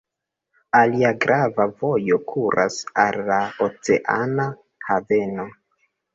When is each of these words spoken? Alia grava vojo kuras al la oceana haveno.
Alia 0.77 1.11
grava 1.25 1.67
vojo 1.83 2.17
kuras 2.31 2.79
al 3.05 3.21
la 3.29 3.39
oceana 3.67 4.49
haveno. 4.89 5.49